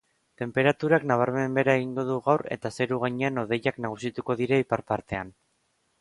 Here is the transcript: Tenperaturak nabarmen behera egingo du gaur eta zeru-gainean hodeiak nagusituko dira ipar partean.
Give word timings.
Tenperaturak 0.41 1.03
nabarmen 1.11 1.57
behera 1.57 1.75
egingo 1.81 2.07
du 2.09 2.17
gaur 2.29 2.45
eta 2.57 2.73
zeru-gainean 2.77 3.37
hodeiak 3.43 3.81
nagusituko 3.87 4.41
dira 4.41 4.63
ipar 4.67 4.85
partean. 4.93 5.31